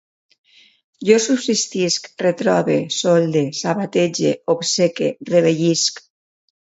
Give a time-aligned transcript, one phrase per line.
[1.09, 6.03] Jo subsistisc, retrobe, solde, sabatege, obceque, revellisc